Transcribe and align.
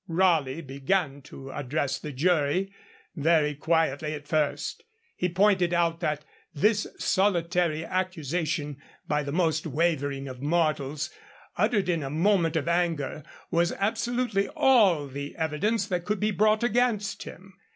Raleigh 0.07 0.61
began 0.63 1.21
to 1.21 1.51
address 1.51 1.99
the 1.99 2.11
jury, 2.11 2.73
very 3.15 3.53
quietly 3.53 4.15
at 4.15 4.27
first. 4.27 4.81
He 5.15 5.29
pointed 5.29 5.75
out 5.75 5.99
that 5.99 6.25
this 6.55 6.87
solitary 6.97 7.85
accusation, 7.85 8.77
by 9.07 9.21
the 9.21 9.31
most 9.31 9.67
wavering 9.67 10.27
of 10.27 10.41
mortals, 10.41 11.11
uttered 11.55 11.87
in 11.87 12.01
a 12.01 12.09
moment 12.09 12.55
of 12.55 12.67
anger, 12.67 13.21
was 13.51 13.73
absolutely 13.73 14.47
all 14.55 15.05
the 15.05 15.35
evidence 15.35 15.85
that 15.85 16.03
could 16.05 16.19
be 16.19 16.31
brought 16.31 16.63
against 16.63 17.21
him. 17.21 17.53